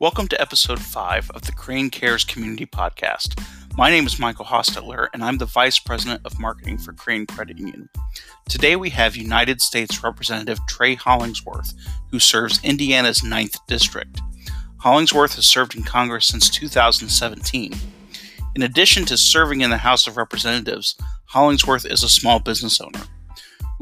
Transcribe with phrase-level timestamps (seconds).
[0.00, 3.40] Welcome to episode 5 of the Crane Cares Community Podcast.
[3.76, 7.56] My name is Michael Hostetler, and I'm the Vice President of Marketing for Crane Credit
[7.58, 7.88] Union.
[8.48, 11.74] Today we have United States Representative Trey Hollingsworth,
[12.10, 14.20] who serves Indiana's 9th District.
[14.78, 17.72] Hollingsworth has served in Congress since 2017.
[18.56, 23.04] In addition to serving in the House of Representatives, Hollingsworth is a small business owner.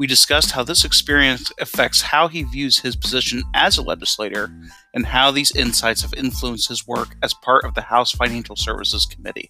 [0.03, 4.53] We discussed how this experience affects how he views his position as a legislator
[4.93, 9.05] and how these insights have influenced his work as part of the House Financial Services
[9.05, 9.49] Committee.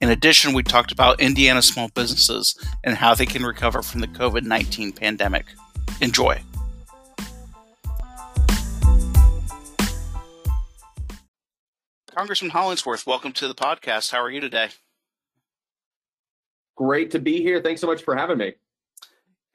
[0.00, 4.06] In addition, we talked about Indiana small businesses and how they can recover from the
[4.06, 5.46] COVID 19 pandemic.
[6.00, 6.40] Enjoy.
[12.14, 14.12] Congressman Hollingsworth, welcome to the podcast.
[14.12, 14.68] How are you today?
[16.76, 17.60] Great to be here.
[17.60, 18.52] Thanks so much for having me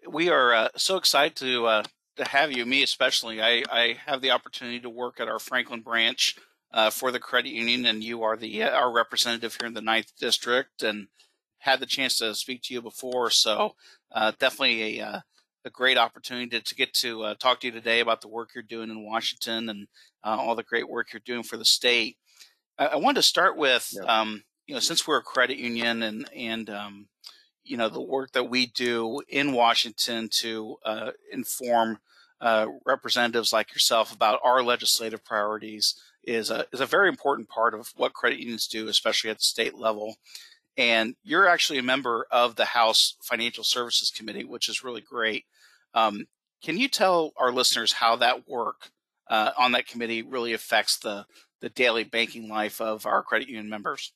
[0.07, 1.83] we are uh, so excited to uh,
[2.17, 3.41] to have you, me especially.
[3.41, 6.35] I, I have the opportunity to work at our Franklin branch
[6.73, 9.81] uh, for the credit union, and you are the uh, our representative here in the
[9.81, 11.07] ninth district, and
[11.59, 13.29] had the chance to speak to you before.
[13.29, 13.75] So
[14.11, 15.19] uh, definitely a uh,
[15.65, 18.63] a great opportunity to, to get to talk to you today about the work you're
[18.63, 19.87] doing in Washington and
[20.23, 22.17] all the great work you're doing for the state.
[22.77, 24.21] I, I wanted to start with, yeah.
[24.21, 27.07] um, you know, since we're a credit union and and um,
[27.67, 31.99] you know the work that we do in Washington to uh, inform
[32.39, 37.73] uh, representatives like yourself about our legislative priorities is a is a very important part
[37.73, 40.15] of what credit unions do, especially at the state level.
[40.77, 45.45] And you're actually a member of the House Financial Services Committee, which is really great.
[45.95, 46.27] Um,
[46.63, 48.91] can you tell our listeners how that work
[49.27, 51.25] uh, on that committee really affects the
[51.61, 54.11] the daily banking life of our credit union members?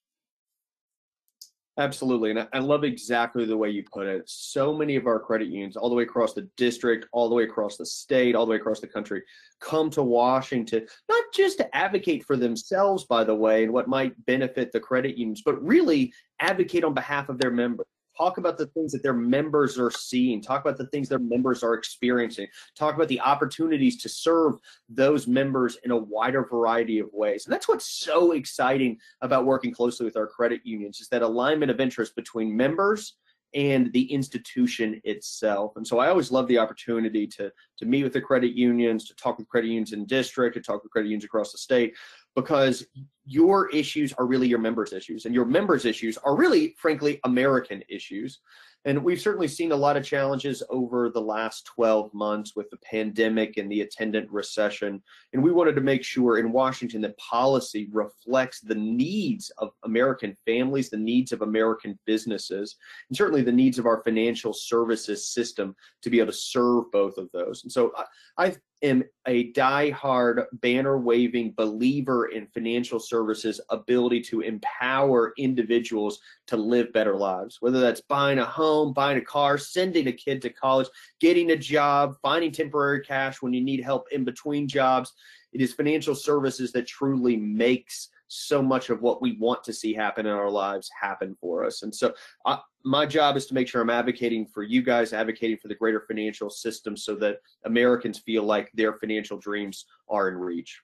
[1.78, 2.32] Absolutely.
[2.32, 4.24] And I love exactly the way you put it.
[4.30, 7.44] So many of our credit unions, all the way across the district, all the way
[7.44, 9.24] across the state, all the way across the country,
[9.62, 14.26] come to Washington, not just to advocate for themselves, by the way, and what might
[14.26, 17.88] benefit the credit unions, but really advocate on behalf of their members
[18.22, 20.42] talk about the things that their members are seeing.
[20.42, 22.48] Talk about the things their members are experiencing.
[22.78, 24.56] Talk about the opportunities to serve
[24.90, 27.46] those members in a wider variety of ways.
[27.46, 31.72] And that's what's so exciting about working closely with our credit unions is that alignment
[31.72, 33.16] of interest between members
[33.54, 35.74] and the institution itself.
[35.76, 39.16] And so I always love the opportunity to to meet with the credit unions, to
[39.16, 41.96] talk with credit unions in district, to talk with credit unions across the state,
[42.36, 42.86] because
[43.32, 47.82] your issues are really your members' issues, and your members' issues are really, frankly, American
[47.88, 48.42] issues.
[48.84, 52.78] And we've certainly seen a lot of challenges over the last 12 months with the
[52.78, 55.02] pandemic and the attendant recession.
[55.34, 60.36] And we wanted to make sure in Washington that policy reflects the needs of American
[60.46, 62.76] families, the needs of American businesses,
[63.10, 67.18] and certainly the needs of our financial services system to be able to serve both
[67.18, 67.62] of those.
[67.64, 74.42] And so I, I am a die-hard banner waving believer in financial services ability to
[74.42, 80.08] empower individuals to live better lives whether that's buying a home buying a car sending
[80.08, 80.88] a kid to college
[81.20, 85.14] getting a job finding temporary cash when you need help in between jobs
[85.54, 89.94] it is financial services that truly makes so much of what we want to see
[89.94, 91.84] happen in our lives happen for us.
[91.84, 92.14] And so
[92.46, 95.76] uh, my job is to make sure I'm advocating for you guys, advocating for the
[95.76, 100.82] greater financial system so that Americans feel like their financial dreams are in reach.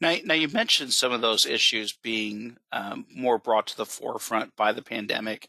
[0.00, 4.54] Now, now you mentioned some of those issues being um, more brought to the forefront
[4.56, 5.48] by the pandemic.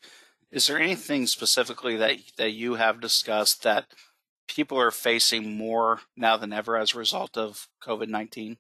[0.52, 3.88] Is there anything specifically that that you have discussed that
[4.48, 8.58] people are facing more now than ever as a result of COVID nineteen?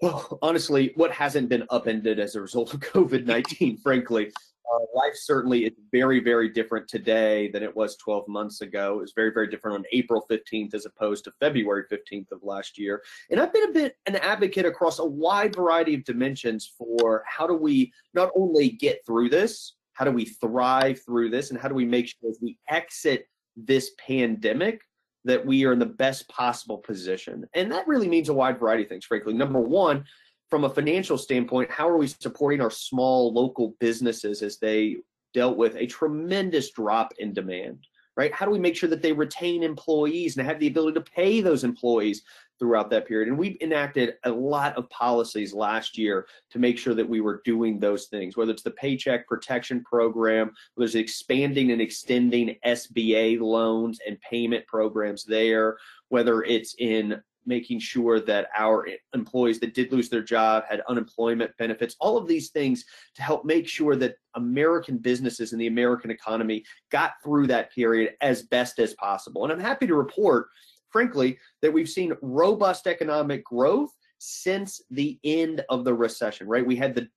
[0.00, 4.30] Well, honestly, what hasn't been upended as a result of COVID 19, frankly?
[4.72, 8.98] Uh, life certainly is very, very different today than it was 12 months ago.
[8.98, 12.78] It was very, very different on April 15th as opposed to February 15th of last
[12.78, 13.02] year.
[13.30, 17.46] And I've been a bit an advocate across a wide variety of dimensions for how
[17.46, 21.68] do we not only get through this, how do we thrive through this, and how
[21.68, 23.26] do we make sure as we exit
[23.56, 24.82] this pandemic
[25.24, 27.44] that we are in the best possible position.
[27.54, 29.34] And that really means a wide variety of things, frankly.
[29.34, 30.04] Number one,
[30.50, 34.96] from a financial standpoint, how are we supporting our small local businesses as they
[35.34, 37.86] dealt with a tremendous drop in demand?
[38.16, 38.32] Right?
[38.32, 41.40] How do we make sure that they retain employees and have the ability to pay
[41.40, 42.22] those employees
[42.58, 43.28] throughout that period.
[43.28, 47.40] And we enacted a lot of policies last year to make sure that we were
[47.44, 53.40] doing those things, whether it's the Paycheck Protection Program, whether it's expanding and extending SBA
[53.40, 55.78] loans and payment programs there,
[56.08, 61.50] whether it's in making sure that our employees that did lose their job had unemployment
[61.58, 62.84] benefits, all of these things
[63.16, 66.62] to help make sure that American businesses and the American economy
[66.92, 69.42] got through that period as best as possible.
[69.42, 70.48] And I'm happy to report
[70.90, 76.66] frankly, that we've seen robust economic growth since the end of the recession, right?
[76.66, 77.08] We had the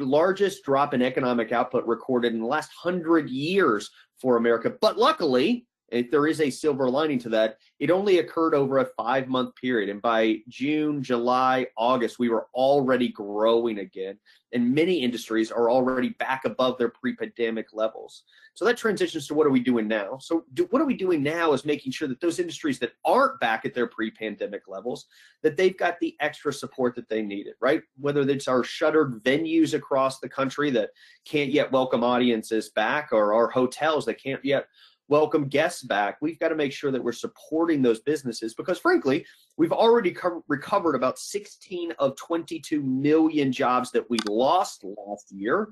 [0.00, 3.90] largest drop in economic output recorded in the last hundred years
[4.20, 4.72] for America.
[4.80, 8.84] But luckily, if there is a silver lining to that, it only occurred over a
[8.96, 9.90] five month period.
[9.90, 14.18] And by June, July, August, we were already growing again.
[14.54, 18.24] And many industries are already back above their pre pandemic levels.
[18.54, 20.18] So that transitions to what are we doing now?
[20.18, 23.40] So, do, what are we doing now is making sure that those industries that aren't
[23.40, 25.06] back at their pre pandemic levels,
[25.42, 27.82] that they've got the extra support that they needed, right?
[27.98, 30.90] Whether it's our shuttered venues across the country that
[31.24, 34.66] can't yet welcome audiences back, or our hotels that can't yet
[35.12, 36.16] welcome guests back.
[36.22, 39.26] We've got to make sure that we're supporting those businesses because, frankly,
[39.58, 45.68] we've already co- recovered about 16 of 22 million jobs that we lost last year.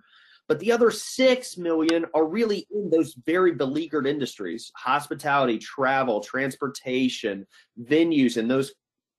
[0.47, 7.47] But the other 6 million are really in those very beleaguered industries hospitality, travel, transportation,
[7.85, 8.75] venues, and those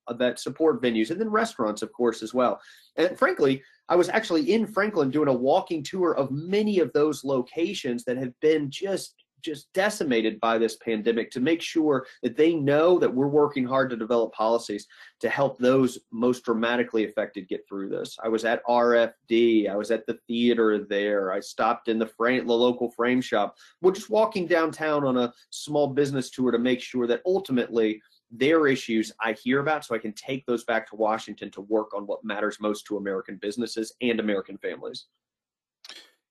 [0.06, 2.60] uh, that support venues, and then restaurants, of course, as well.
[2.96, 7.24] And frankly, I was actually in Franklin doing a walking tour of many of those
[7.24, 12.54] locations that have been just just decimated by this pandemic to make sure that they
[12.54, 14.86] know that we're working hard to develop policies
[15.20, 18.18] to help those most dramatically affected get through this.
[18.22, 22.46] I was at RFD, I was at the theater there, I stopped in the frame
[22.46, 23.56] the local frame shop.
[23.80, 28.00] We're just walking downtown on a small business tour to make sure that ultimately
[28.32, 31.94] their issues I hear about so I can take those back to Washington to work
[31.94, 35.06] on what matters most to American businesses and American families.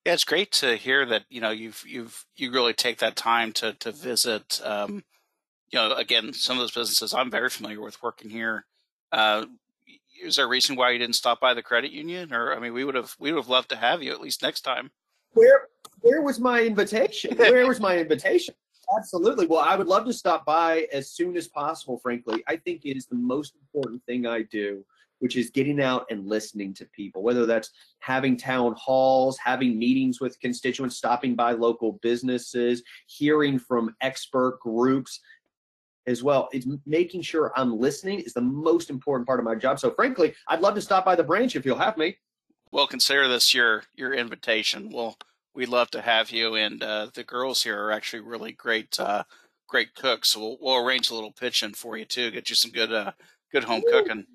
[0.06, 3.52] Yeah, it's great to hear that you know you've you've you really take that time
[3.54, 4.60] to to visit.
[4.64, 5.04] Um,
[5.72, 8.66] you know, again, some of those businesses I'm very familiar with working here.
[9.12, 9.46] Uh,
[10.24, 12.34] is there a reason why you didn't stop by the credit union?
[12.34, 14.42] Or I mean, we would have we would have loved to have you at least
[14.42, 14.92] next time.
[15.34, 15.68] Where
[16.02, 17.38] where was my invitation?
[17.38, 18.56] Where was my invitation?
[18.98, 19.46] Absolutely.
[19.46, 22.00] Well, I would love to stop by as soon as possible.
[22.00, 24.84] Frankly, I think it is the most important thing I do
[25.22, 27.70] which is getting out and listening to people, whether that's
[28.00, 35.20] having town halls, having meetings with constituents, stopping by local businesses, hearing from expert groups
[36.08, 36.50] as well.
[36.52, 39.80] It's making sure I'm listening is the most important part of my job.
[39.80, 42.18] So frankly, I'd love to stop by the branch if you'll have me.
[42.72, 44.90] Well, consider this your your invitation.
[44.92, 45.18] Well,
[45.54, 49.24] we'd love to have you, and uh, the girls here are actually really great uh,
[49.68, 50.30] great cooks.
[50.30, 53.12] So we'll, we'll arrange a little pitching for you too, get you some good uh,
[53.52, 54.26] good home cooking.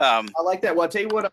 [0.00, 0.74] Um, I like that.
[0.74, 1.32] Well, I'll tell you what.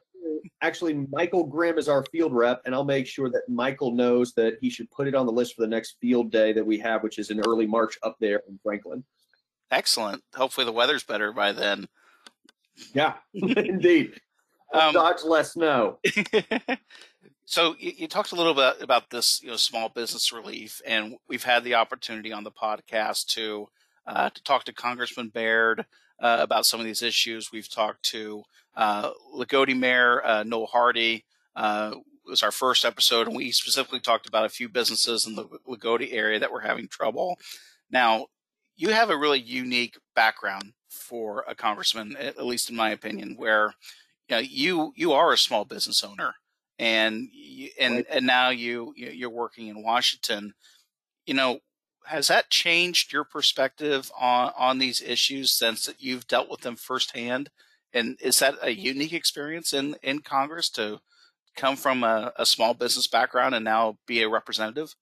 [0.62, 4.58] Actually, Michael Grimm is our field rep, and I'll make sure that Michael knows that
[4.62, 7.04] he should put it on the list for the next field day that we have,
[7.04, 9.04] which is in early March up there in Franklin.
[9.72, 10.24] Excellent.
[10.36, 11.88] Hopefully, the weather's better by then.
[12.94, 14.20] Yeah, indeed.
[14.74, 16.00] Um, Dodge less snow.
[17.46, 21.16] so you, you, talked a little bit about this, you know, small business relief, and
[21.28, 23.68] we've had the opportunity on the podcast to
[24.08, 25.86] uh, to talk to Congressman Baird,
[26.20, 27.52] uh, about some of these issues.
[27.52, 28.44] We've talked to
[28.76, 31.26] uh, Loogootee Mayor uh, Noel Harty.
[31.56, 31.96] Uh,
[32.26, 36.14] was our first episode, and we specifically talked about a few businesses in the Loogootee
[36.14, 37.38] area that were having trouble.
[37.92, 38.28] Now,
[38.76, 43.74] you have a really unique background for a congressman, at least in my opinion, where
[44.30, 46.36] you know, you you are a small business owner,
[46.80, 47.30] and
[47.80, 48.06] and right.
[48.10, 50.54] and now you you're working in Washington.
[51.26, 51.60] You know,
[52.06, 56.76] has that changed your perspective on on these issues since that you've dealt with them
[56.76, 57.50] firsthand?
[57.94, 61.00] And is that a unique experience in in Congress to
[61.56, 64.96] come from a, a small business background and now be a representative?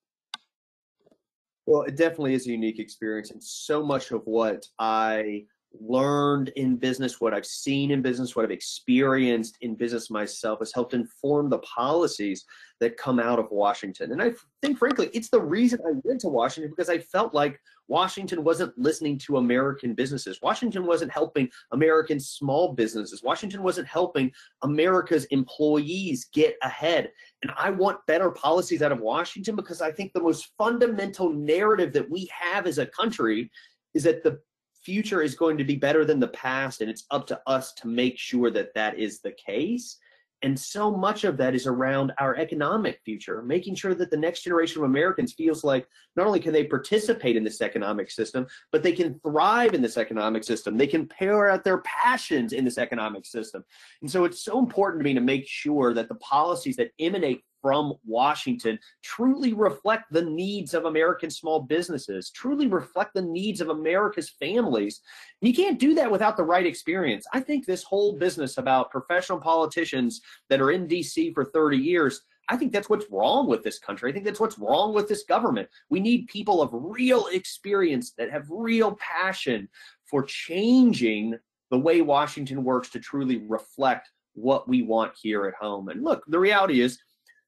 [1.65, 5.46] Well, it definitely is a unique experience, and so much of what I
[5.79, 10.73] learned in business, what I've seen in business, what I've experienced in business myself has
[10.73, 12.45] helped inform the policies
[12.79, 14.11] that come out of Washington.
[14.11, 17.59] And I think, frankly, it's the reason I went to Washington because I felt like
[17.87, 20.39] Washington wasn't listening to American businesses.
[20.41, 23.21] Washington wasn't helping American small businesses.
[23.23, 24.31] Washington wasn't helping
[24.63, 27.11] America's employees get ahead.
[27.43, 31.93] And I want better policies out of Washington because I think the most fundamental narrative
[31.93, 33.51] that we have as a country
[33.93, 34.39] is that the
[34.83, 37.88] future is going to be better than the past and it's up to us to
[37.88, 39.97] make sure that that is the case.
[40.43, 44.41] And so much of that is around our economic future making sure that the next
[44.41, 48.81] generation of americans feels like not only can they participate in this economic system but
[48.81, 50.77] they can thrive in this economic system.
[50.77, 53.63] They can pair out their passions in this economic system.
[54.01, 57.43] And so it's so important to me to make sure that the policies that emanate
[57.62, 63.70] from Washington truly reflect the needs of American small businesses, truly reflect the needs of
[63.70, 65.01] America's families.
[65.41, 67.25] You can't do that without the right experience.
[67.34, 72.22] I think this whole business about professional politicians that are in DC for 30 years,
[72.50, 74.10] I think that's what's wrong with this country.
[74.10, 75.70] I think that's what's wrong with this government.
[75.89, 79.70] We need people of real experience that have real passion
[80.06, 81.38] for changing
[81.70, 85.89] the way Washington works to truly reflect what we want here at home.
[85.89, 87.00] And look, the reality is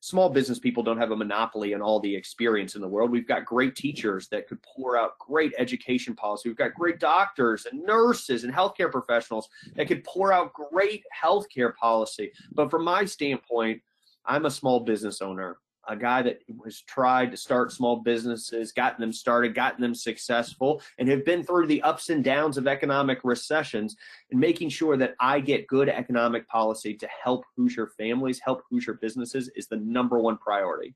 [0.03, 3.10] small business people don't have a monopoly on all the experience in the world.
[3.10, 6.50] We've got great teachers that could pour out great education policy.
[6.50, 11.74] We've got great doctors and nurses and healthcare professionals that could pour out great healthcare
[11.75, 12.33] policy.
[12.51, 13.81] But from my standpoint,
[14.25, 19.01] I'm a small business owner a guy that has tried to start small businesses, gotten
[19.01, 23.19] them started, gotten them successful, and have been through the ups and downs of economic
[23.23, 23.95] recessions,
[24.31, 28.93] and making sure that I get good economic policy to help Hoosier families, help Hoosier
[28.95, 30.95] businesses is the number one priority.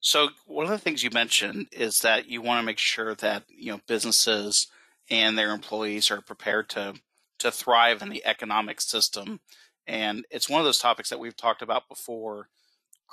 [0.00, 3.44] So one of the things you mentioned is that you want to make sure that
[3.48, 4.66] you know businesses
[5.10, 6.94] and their employees are prepared to
[7.38, 9.40] to thrive in the economic system,
[9.86, 12.48] and it's one of those topics that we've talked about before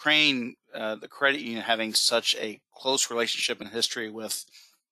[0.02, 4.46] Crane, uh, the credit union, having such a close relationship and history with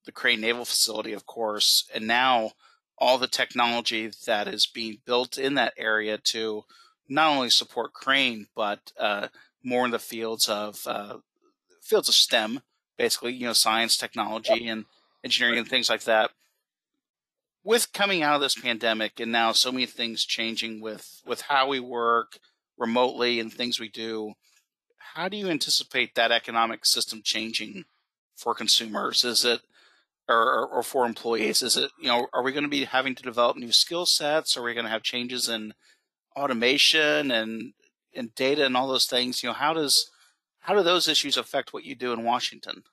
[0.06, 2.51] the Crane Naval Facility, of course, and now
[2.96, 6.63] all the technology that is being built in that area to
[7.08, 9.30] not only support Crane but uh,
[9.63, 11.18] more in the fields of uh,
[11.82, 12.60] fields of STEM,
[12.96, 14.86] basically, you know, science, technology, and
[15.24, 16.30] engineering, and things like that.
[17.63, 21.68] With coming out of this pandemic and now so many things changing with with how
[21.68, 22.38] we work
[22.78, 24.36] remotely and things we do,
[25.13, 27.86] how do you anticipate that economic system changing
[28.36, 29.24] for consumers?
[29.24, 29.62] Is it
[30.28, 31.62] or, or for employees?
[31.62, 34.56] Is it you know are we going to be having to develop new skill sets?
[34.56, 35.74] Are we going to have changes in
[36.36, 37.74] automation and
[38.16, 39.44] and data and all those things?
[39.44, 40.10] You know how does
[40.60, 42.84] how do those issues affect what you do in Washington?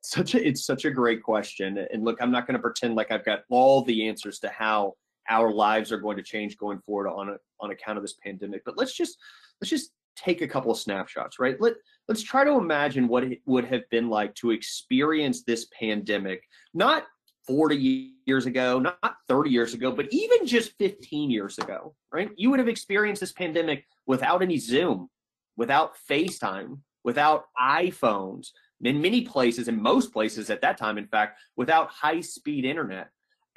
[0.00, 1.78] Such a it's such a great question.
[1.92, 4.94] And look, I'm not going to pretend like I've got all the answers to how
[5.28, 8.64] our lives are going to change going forward on a, on account of this pandemic.
[8.64, 9.18] But let's just
[9.60, 11.60] let's just take a couple of snapshots, right?
[11.60, 11.74] Let
[12.08, 16.42] let's try to imagine what it would have been like to experience this pandemic,
[16.74, 17.04] not
[17.46, 22.30] 40 years ago, not 30 years ago, but even just 15 years ago, right?
[22.36, 25.08] You would have experienced this pandemic without any Zoom,
[25.56, 28.48] without FaceTime, without iPhones,
[28.82, 33.08] in many places, in most places at that time, in fact, without high speed internet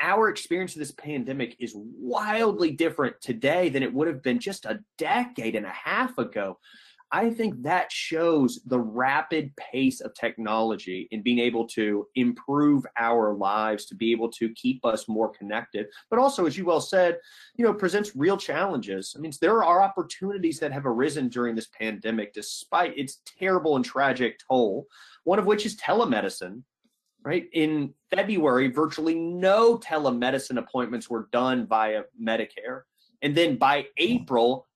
[0.01, 4.65] our experience of this pandemic is wildly different today than it would have been just
[4.65, 6.57] a decade and a half ago.
[7.13, 13.33] I think that shows the rapid pace of technology in being able to improve our
[13.33, 17.17] lives, to be able to keep us more connected, but also, as you well said,
[17.55, 19.13] you know, presents real challenges.
[19.17, 23.83] I mean, there are opportunities that have arisen during this pandemic, despite its terrible and
[23.83, 24.87] tragic toll.
[25.25, 26.63] One of which is telemedicine
[27.23, 27.47] right?
[27.53, 32.81] In February, virtually no telemedicine appointments were done via Medicare.
[33.21, 34.67] And then by April,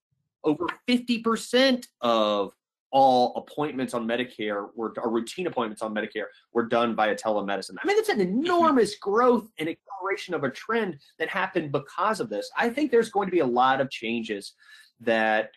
[0.43, 2.53] over 50% of
[2.91, 7.75] all appointments on Medicare were or routine appointments on Medicare were done via telemedicine.
[7.83, 8.45] I mean, that's an mm-hmm.
[8.45, 12.49] enormous growth and acceleration of a trend that happened because of this.
[12.57, 14.53] I think there's going to be a lot of changes
[15.01, 15.49] that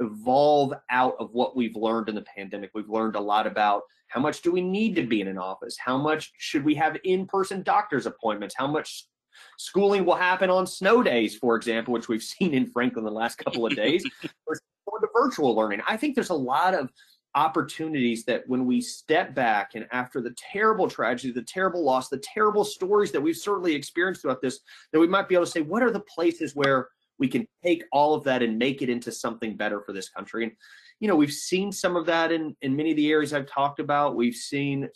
[0.00, 2.70] evolve out of what we've learned in the pandemic.
[2.72, 5.76] We've learned a lot about how much do we need to be in an office?
[5.78, 8.54] How much should we have in-person doctor's appointments?
[8.56, 9.06] How much
[9.58, 13.36] schooling will happen on snow days, for example, which we've seen in Franklin the last
[13.38, 14.04] couple of days,
[14.46, 15.80] or the virtual learning.
[15.86, 16.90] I think there's a lot of
[17.34, 22.18] opportunities that when we step back and after the terrible tragedy, the terrible loss, the
[22.18, 24.60] terrible stories that we've certainly experienced throughout this,
[24.92, 27.84] that we might be able to say, what are the places where we can take
[27.92, 30.44] all of that and make it into something better for this country.
[30.44, 30.52] And
[31.00, 33.80] you know, we've seen some of that in in many of the areas I've talked
[33.80, 34.16] about.
[34.16, 34.88] We've seen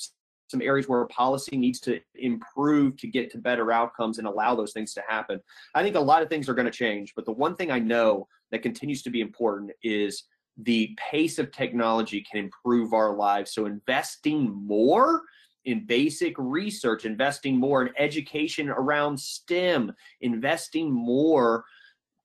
[0.50, 4.72] some areas where policy needs to improve to get to better outcomes and allow those
[4.72, 5.40] things to happen.
[5.74, 7.78] I think a lot of things are going to change, but the one thing I
[7.78, 10.24] know that continues to be important is
[10.56, 13.54] the pace of technology can improve our lives.
[13.54, 15.22] So investing more
[15.64, 21.64] in basic research, investing more in education around STEM, investing more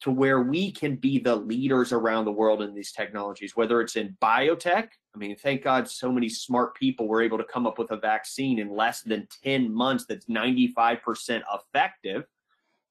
[0.06, 3.96] to where we can be the leaders around the world in these technologies, whether it's
[3.96, 4.90] in biotech.
[5.16, 7.98] I mean, thank God so many smart people were able to come up with a
[7.98, 12.24] vaccine in less than 10 months that's 95% effective,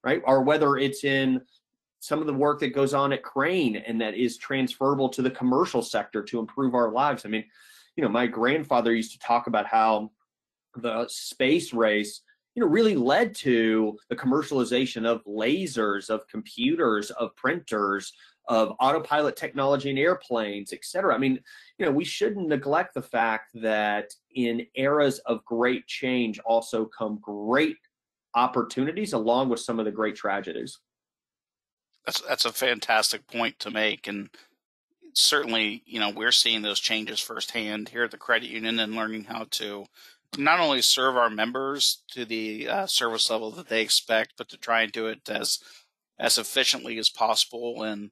[0.03, 0.23] right?
[0.27, 1.41] Or whether it's in
[2.01, 5.31] some of the work that goes on at Crane and that is transferable to the
[5.31, 7.25] commercial sector to improve our lives.
[7.25, 7.45] I mean,
[7.95, 10.11] you know, my grandfather used to talk about how
[10.75, 12.23] the space race
[12.55, 18.13] you know really led to the commercialization of lasers of computers of printers
[18.49, 21.15] of autopilot technology in airplanes et cetera.
[21.15, 21.41] I mean
[21.79, 27.19] you know we shouldn't neglect the fact that in eras of great change also come
[27.21, 27.77] great
[28.35, 30.79] opportunities along with some of the great tragedies.
[32.05, 34.29] That's that's a fantastic point to make and
[35.15, 39.25] certainly you know we're seeing those changes firsthand here at the credit union and learning
[39.25, 39.87] how to
[40.39, 44.57] not only serve our members to the uh, service level that they expect, but to
[44.57, 45.59] try and do it as
[46.19, 47.83] as efficiently as possible.
[47.83, 48.11] And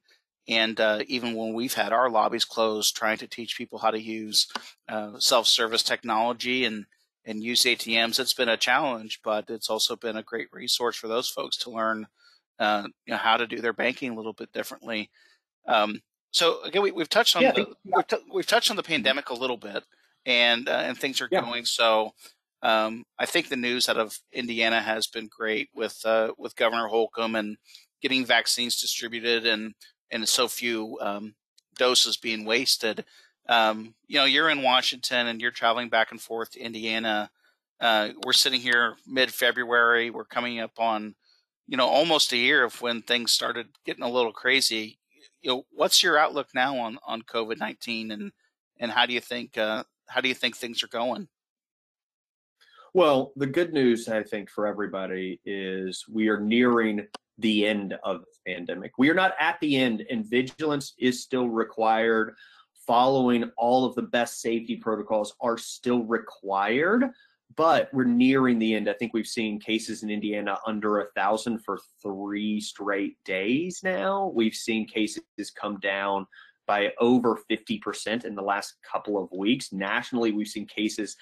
[0.49, 4.01] and uh, even when we've had our lobbies closed, trying to teach people how to
[4.01, 4.49] use
[4.89, 6.87] uh, self service technology and
[7.25, 11.07] and use ATMs, it's been a challenge, but it's also been a great resource for
[11.07, 12.07] those folks to learn
[12.59, 15.11] uh, you know how to do their banking a little bit differently.
[15.67, 16.01] Um,
[16.33, 19.29] so again, we, have touched on yeah, the, we've, t- we've, touched on the pandemic
[19.31, 19.85] a little bit,
[20.27, 21.41] and uh, and things are yeah.
[21.41, 22.13] going so.
[22.63, 26.87] Um, I think the news out of Indiana has been great with uh, with Governor
[26.87, 27.57] Holcomb and
[28.01, 29.75] getting vaccines distributed and
[30.11, 31.35] and so few um,
[31.77, 33.05] doses being wasted.
[33.49, 37.31] Um, you know, you're in Washington and you're traveling back and forth to Indiana.
[37.81, 40.11] Uh, we're sitting here mid February.
[40.11, 41.17] We're coming up on,
[41.67, 44.99] you know, almost a year of when things started getting a little crazy.
[45.41, 48.31] You know, what's your outlook now on on COVID nineteen and
[48.79, 51.29] and how do you think uh, how do you think things are going?
[52.95, 57.07] Well, the good news I think for everybody is we are nearing
[57.39, 58.93] the end of the pandemic.
[58.99, 62.35] We are not at the end, and vigilance is still required.
[62.87, 67.05] Following all of the best safety protocols are still required,
[67.57, 68.91] but we're nearing the end.
[68.91, 74.33] I think we've seen cases in Indiana under a thousand for three straight days now.
[74.35, 75.23] We've seen cases
[75.55, 76.27] come down
[76.73, 79.75] by over 50% in the last couple of weeks.
[79.75, 81.17] Nationally, we've seen cases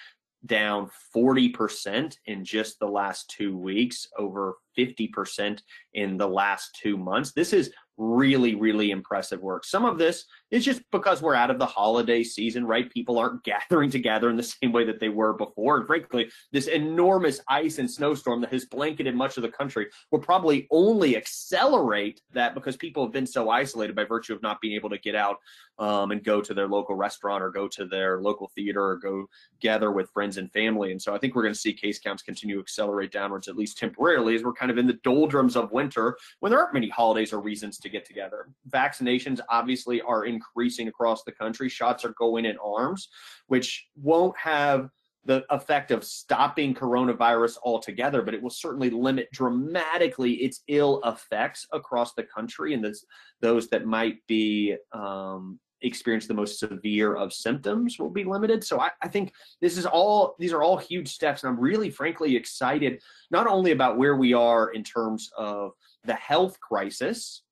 [0.46, 5.60] down 40% in just the last two weeks, over 50%
[5.94, 7.32] in the last two months.
[7.32, 9.64] This is really, really impressive work.
[9.64, 12.90] Some of this is just because we're out of the holiday season, right?
[12.90, 15.78] People aren't gathering together in the same way that they were before.
[15.78, 20.18] And frankly, this enormous ice and snowstorm that has blanketed much of the country will
[20.18, 24.74] probably only accelerate that because people have been so isolated by virtue of not being
[24.74, 25.36] able to get out
[25.78, 29.26] um, and go to their local restaurant or go to their local theater or go
[29.60, 30.90] gather with friends and family.
[30.92, 33.56] And so I think we're going to see case counts continue to accelerate downwards, at
[33.56, 36.88] least temporarily, as we're kind of in the doldrums of winter when there aren't many
[36.88, 38.48] holidays or reasons to get together.
[38.68, 41.68] Vaccinations obviously are increasing across the country.
[41.68, 43.08] Shots are going in arms,
[43.46, 44.88] which won't have
[45.24, 51.66] the effect of stopping coronavirus altogether, but it will certainly limit dramatically its ill effects
[51.72, 53.04] across the country and those,
[53.40, 58.64] those that might be um, experience the most severe of symptoms will be limited.
[58.64, 61.90] So I, I, think this is all these are all huge steps, and I'm really
[61.90, 65.72] frankly excited not only about where we are in terms of
[66.04, 67.42] the health crisis,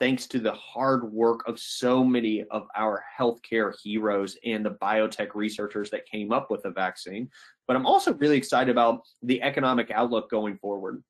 [0.00, 5.34] thanks to the hard work of so many of our healthcare heroes and the biotech
[5.34, 7.28] researchers that came up with the vaccine,
[7.66, 11.02] but I'm also really excited about the economic outlook going forward.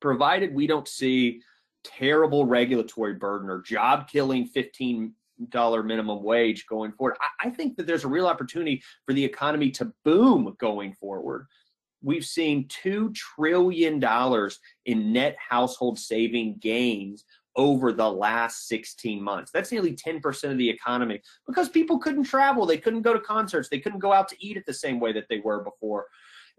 [0.00, 1.40] Provided we don't see
[1.82, 5.14] terrible regulatory burden or job killing 15
[5.48, 7.16] dollar minimum wage going forward.
[7.20, 11.46] I, I think that there's a real opportunity for the economy to boom going forward.
[12.02, 14.02] We've seen $2 trillion
[14.86, 17.24] in net household saving gains
[17.56, 19.50] over the last 16 months.
[19.52, 22.66] That's nearly 10% of the economy because people couldn't travel.
[22.66, 23.68] They couldn't go to concerts.
[23.68, 26.06] They couldn't go out to eat at the same way that they were before.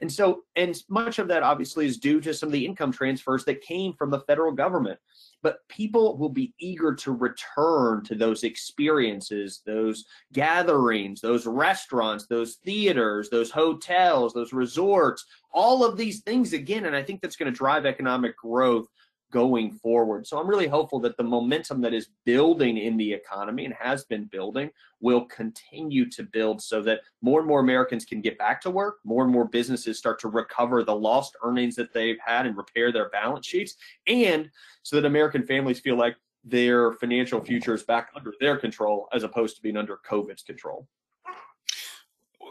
[0.02, 3.46] And so, and much of that obviously is due to some of the income transfers
[3.46, 5.00] that came from the federal government
[5.44, 12.56] but people will be eager to return to those experiences, those gatherings, those restaurants, those
[12.64, 16.86] theaters, those hotels, those resorts, all of these things again.
[16.86, 18.88] And I think that's going to drive economic growth
[19.32, 20.28] going forward.
[20.28, 24.04] So I'm really hopeful that the momentum that is building in the economy and has
[24.04, 28.62] been building will continue to build so that more and more Americans can get back
[28.62, 32.46] to work, more and more businesses start to recover the lost earnings that they've had
[32.46, 34.50] and repair their balance sheets, and
[34.84, 39.24] so that American families feel like their financial future is back under their control as
[39.24, 40.88] opposed to being under COVID's control.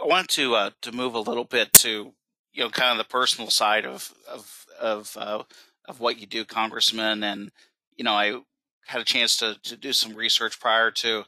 [0.03, 2.15] I want to uh, to move a little bit to
[2.53, 5.43] you know kind of the personal side of of of uh,
[5.89, 7.23] of what you do, Congressman.
[7.23, 7.51] And,
[7.97, 8.41] you know, I
[8.87, 11.25] had a chance to, to do some research prior to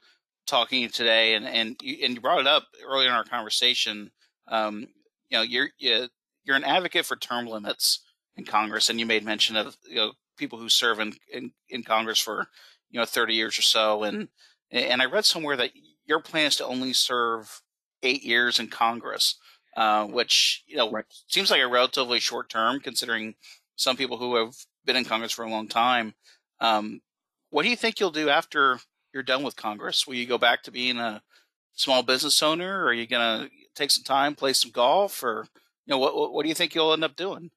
[0.47, 1.35] talking today.
[1.35, 4.11] And, and, you, and you brought it up earlier in our conversation.
[4.49, 4.87] Um,
[5.29, 8.01] you know, you're, you're an advocate for term limits
[8.37, 8.89] in Congress.
[8.89, 12.47] And you made mention of, you know, people who serve in, in, in Congress for,
[12.91, 14.03] you know, 30 years or so.
[14.03, 14.29] And,
[14.71, 15.71] and I read somewhere that
[16.07, 17.63] your plan is to only serve
[18.03, 19.37] eight years in Congress,
[19.77, 21.05] uh, which, you know, right.
[21.29, 23.35] seems like a relatively short term considering
[23.77, 24.55] some people who have
[24.85, 26.15] been in Congress for a long time.
[26.61, 27.01] Um,
[27.51, 28.79] what do you think you'll do after
[29.13, 30.07] you're done with Congress?
[30.07, 31.23] Will you go back to being a
[31.75, 35.47] small business owner, or are you going to take some time, play some golf, or
[35.87, 36.33] you know what?
[36.33, 37.51] What do you think you'll end up doing?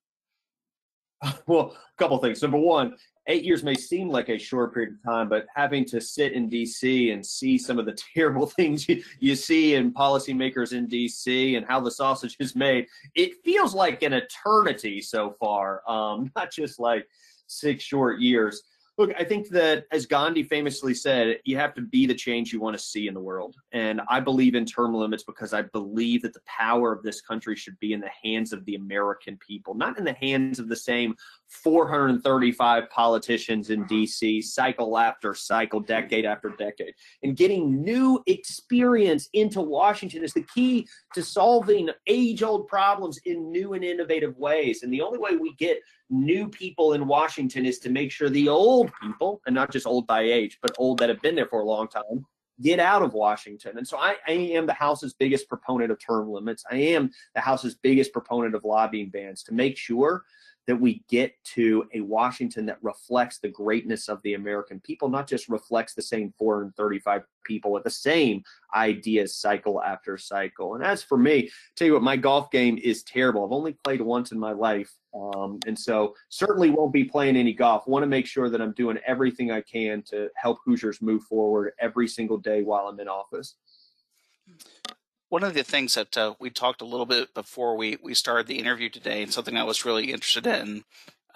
[1.47, 2.41] Well, a couple things.
[2.41, 5.99] Number one, eight years may seem like a short period of time, but having to
[5.99, 10.73] sit in DC and see some of the terrible things you, you see in policymakers
[10.73, 15.81] in DC and how the sausage is made, it feels like an eternity so far,
[15.89, 17.07] um, not just like
[17.47, 18.63] six short years.
[18.97, 22.61] Look, I think that as Gandhi famously said, you have to be the change you
[22.61, 23.57] want to see in the world.
[23.73, 27.57] And I believe in term limits because I believe that the power of this country
[27.57, 30.77] should be in the hands of the American people, not in the hands of the
[30.77, 31.13] same
[31.47, 33.89] 435 politicians in uh-huh.
[33.89, 36.93] DC, cycle after cycle, decade after decade.
[37.23, 43.51] And getting new experience into Washington is the key to solving age old problems in
[43.51, 44.83] new and innovative ways.
[44.83, 45.79] And the only way we get
[46.09, 50.07] new people in Washington is to make sure the old people, and not just old
[50.07, 52.25] by age, but old that have been there for a long time,
[52.61, 53.77] get out of Washington.
[53.77, 56.63] And so I, I, am the House's biggest proponent of term limits.
[56.69, 60.23] I am the House's biggest proponent of lobbying bans to make sure
[60.67, 65.27] that we get to a Washington that reflects the greatness of the American people, not
[65.27, 68.43] just reflects the same 435 people with the same
[68.75, 70.75] ideas cycle after cycle.
[70.75, 73.45] And as for me, tell you what, my golf game is terrible.
[73.45, 74.91] I've only played once in my life.
[75.13, 77.87] Um, and so certainly won't be playing any golf.
[77.87, 81.73] Want to make sure that I'm doing everything I can to help Hoosiers move forward
[81.79, 83.55] every single day while I'm in office.
[85.35, 88.47] One of the things that uh, we talked a little bit before we, we started
[88.47, 90.85] the interview today, and something I was really interested in,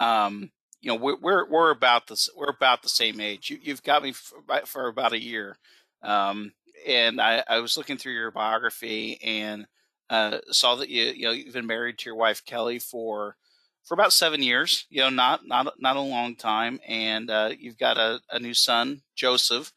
[0.00, 3.50] um, you know, we're, we're, we're about this we're about the same age.
[3.50, 5.58] You, have got me for, for, about a year,
[6.02, 6.54] um,
[6.86, 9.66] and I, I, was looking through your biography and
[10.08, 13.36] uh, saw that you you know you've been married to your wife Kelly for
[13.84, 14.86] for about seven years.
[14.88, 18.54] You know, not not not a long time, and uh, you've got a, a new
[18.54, 19.74] son, Joseph,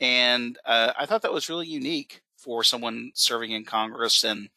[0.00, 4.50] and uh, I thought that was really unique for someone serving in Congress and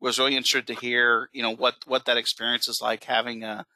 [0.00, 3.66] was really interested to hear, you know, what, what that experience is like having a,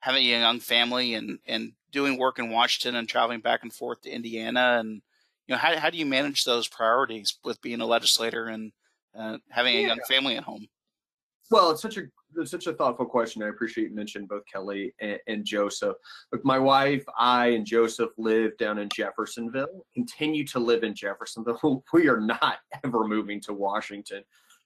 [0.00, 4.00] having a young family and, and doing work in Washington and traveling back and forth
[4.02, 4.78] to Indiana.
[4.80, 5.02] And,
[5.46, 8.72] you know, how, how do you manage those priorities with being a legislator and
[9.16, 10.66] uh, having a young family at home?
[11.52, 13.42] Well, it's such a it's such a thoughtful question.
[13.42, 15.96] I appreciate you mentioned both Kelly and, and, Joseph.
[16.32, 19.84] Look, my wife, I, and Joseph live down in Jeffersonville.
[19.92, 21.84] Continue to live in Jeffersonville.
[21.92, 24.22] We are not ever moving to Washington,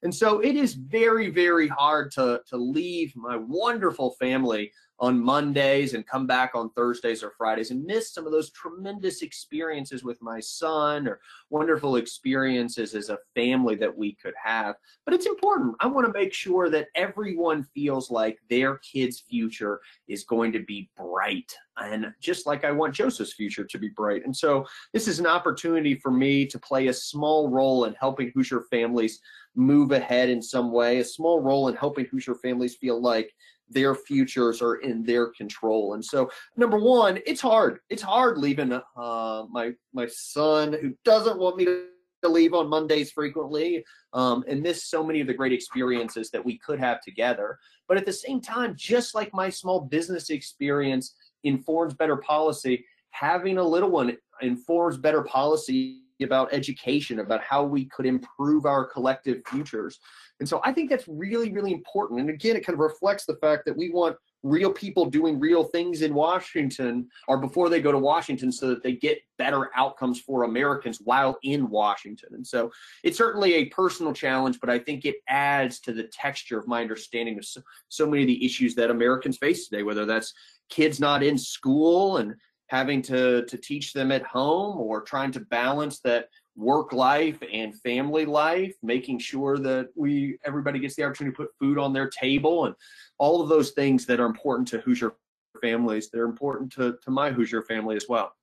[0.07, 5.95] and so it is very, very hard to to leave my wonderful family on Mondays
[5.95, 10.21] and come back on Thursdays or Fridays and miss some of those tremendous experiences with
[10.23, 14.77] my son or wonderful experiences as a family that we could have.
[15.05, 15.75] But it's important.
[15.81, 20.61] I want to make sure that everyone feels like their kid's future is going to
[20.61, 21.53] be bright.
[21.77, 24.25] And just like I want Joseph's future to be bright.
[24.25, 24.65] And so
[24.95, 29.21] this is an opportunity for me to play a small role in helping Hoosier families
[29.57, 33.33] move ahead in some way, a small role in helping Hoosier families feel like
[33.69, 35.95] their futures are in their control.
[35.95, 37.81] And so, number one, it's hard.
[37.91, 43.13] It's hard leaving uh, my my son who doesn't want me to leave on Mondays
[43.13, 47.59] frequently um, and miss so many of the great experiences that we could have together.
[47.89, 51.15] But at the same time, just like my small business experience
[51.45, 57.87] informs better policy, having a little one informs better policy about education, about how we
[57.87, 59.99] could improve our collective futures.
[60.41, 62.21] And so I think that's really, really important.
[62.21, 65.65] And again, it kind of reflects the fact that we want real people doing real
[65.65, 70.21] things in Washington or before they go to Washington so that they get better outcomes
[70.21, 72.29] for Americans while in Washington.
[72.33, 72.71] And so
[73.03, 76.81] it's certainly a personal challenge, but I think it adds to the texture of my
[76.81, 80.33] understanding of so, so many of the issues that Americans face today, whether that's
[80.69, 82.35] kids not in school and
[82.69, 87.79] having to to teach them at home or trying to balance that work life and
[87.81, 92.09] family life making sure that we everybody gets the opportunity to put food on their
[92.09, 92.75] table and
[93.19, 95.13] all of those things that are important to hoosier
[95.61, 96.11] families.
[96.11, 98.35] They're important to, to my hoosier family as well.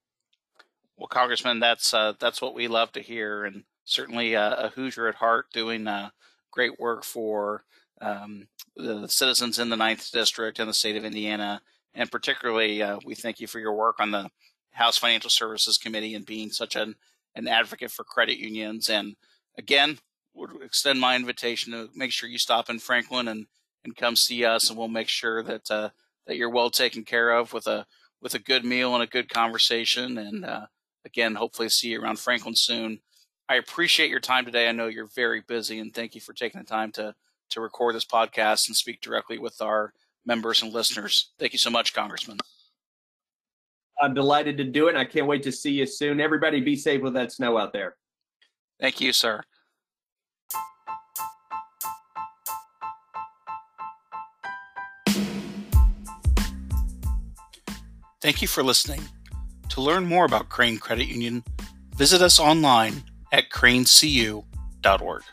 [0.98, 5.08] Well congressman that's uh, that's what we love to hear and certainly uh, a hoosier
[5.08, 6.10] at heart doing uh,
[6.52, 7.64] great work for
[8.00, 11.62] um, the citizens in the ninth district and the state of indiana
[11.96, 14.30] and particularly, uh, we thank you for your work on the
[14.72, 16.96] House Financial Services Committee and being such an,
[17.36, 18.90] an advocate for credit unions.
[18.90, 19.16] And
[19.58, 20.00] again,
[20.34, 23.46] would extend my invitation to make sure you stop in Franklin and,
[23.84, 25.90] and come see us, and we'll make sure that uh,
[26.26, 27.86] that you're well taken care of with a
[28.22, 30.18] with a good meal and a good conversation.
[30.18, 30.66] And uh,
[31.06, 33.00] again, hopefully see you around Franklin soon.
[33.50, 34.70] I appreciate your time today.
[34.70, 37.14] I know you're very busy, and thank you for taking the time to
[37.52, 39.94] to record this podcast and speak directly with our
[40.26, 41.32] members and listeners.
[41.40, 42.38] Thank you so much, Congressman.
[44.02, 46.20] I'm delighted to do it, and I can't wait to see you soon.
[46.20, 47.96] Everybody be safe with that snow out there.
[48.80, 49.44] Thank you, sir.
[58.22, 59.02] Thank you for listening.
[59.70, 61.44] To learn more about Crane Credit Union,
[61.96, 65.24] visit us online at cranecu.org.